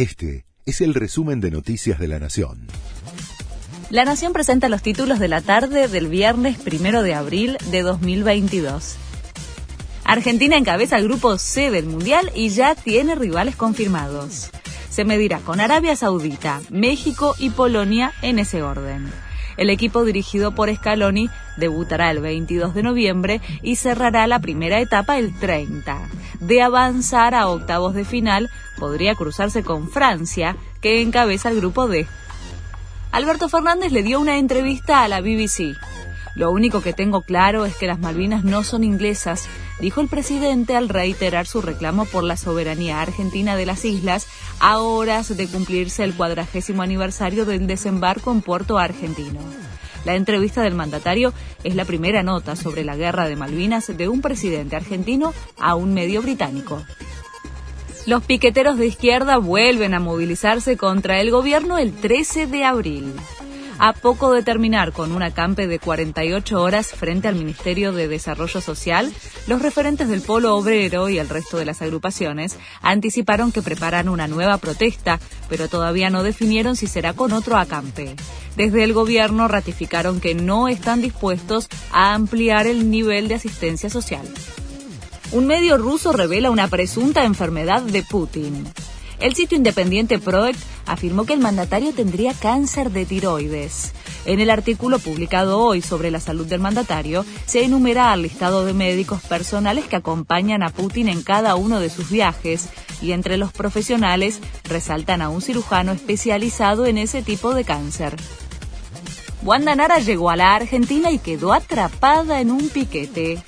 [0.00, 2.68] Este es el resumen de Noticias de la Nación.
[3.90, 8.96] La Nación presenta los títulos de la tarde del viernes primero de abril de 2022.
[10.04, 14.50] Argentina encabeza el grupo C del Mundial y ya tiene rivales confirmados.
[14.88, 19.12] Se medirá con Arabia Saudita, México y Polonia en ese orden.
[19.58, 21.28] El equipo dirigido por Scaloni
[21.58, 26.08] debutará el 22 de noviembre y cerrará la primera etapa el 30.
[26.40, 32.06] De avanzar a octavos de final, podría cruzarse con Francia, que encabeza el grupo D.
[33.12, 35.76] Alberto Fernández le dio una entrevista a la BBC.
[36.34, 39.48] Lo único que tengo claro es que las Malvinas no son inglesas,
[39.80, 44.26] dijo el presidente al reiterar su reclamo por la soberanía argentina de las islas
[44.60, 49.40] a horas de cumplirse el cuadragésimo aniversario del desembarco en Puerto Argentino.
[50.04, 51.32] La entrevista del mandatario
[51.64, 55.94] es la primera nota sobre la guerra de Malvinas de un presidente argentino a un
[55.94, 56.82] medio británico.
[58.06, 63.12] Los piqueteros de izquierda vuelven a movilizarse contra el gobierno el 13 de abril.
[63.82, 68.60] A poco de terminar con un acampe de 48 horas frente al Ministerio de Desarrollo
[68.60, 69.10] Social,
[69.46, 74.28] los referentes del Polo Obrero y el resto de las agrupaciones anticiparon que preparan una
[74.28, 78.16] nueva protesta, pero todavía no definieron si será con otro acampe.
[78.56, 84.26] Desde el gobierno ratificaron que no están dispuestos a ampliar el nivel de asistencia social.
[85.32, 88.66] Un medio ruso revela una presunta enfermedad de Putin.
[89.20, 93.92] El sitio independiente Proect afirmó que el mandatario tendría cáncer de tiroides.
[94.24, 98.72] En el artículo publicado hoy sobre la salud del mandatario, se enumera al listado de
[98.72, 102.68] médicos personales que acompañan a Putin en cada uno de sus viajes
[103.02, 108.16] y entre los profesionales resaltan a un cirujano especializado en ese tipo de cáncer.
[109.42, 113.42] Wanda Nara llegó a la Argentina y quedó atrapada en un piquete.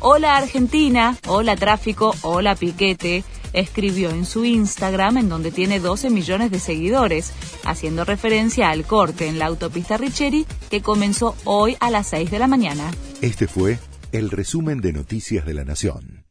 [0.00, 6.50] Hola Argentina, hola tráfico, hola piquete, escribió en su Instagram en donde tiene 12 millones
[6.50, 7.32] de seguidores,
[7.64, 12.38] haciendo referencia al corte en la autopista Richeri que comenzó hoy a las 6 de
[12.38, 12.90] la mañana.
[13.20, 13.78] Este fue
[14.12, 16.29] el resumen de Noticias de la Nación.